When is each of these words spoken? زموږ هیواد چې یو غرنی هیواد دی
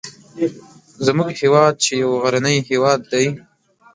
زموږ 1.05 1.29
هیواد 1.41 1.73
چې 1.83 1.91
یو 2.03 2.11
غرنی 2.23 2.57
هیواد 2.69 2.99
دی 3.11 3.25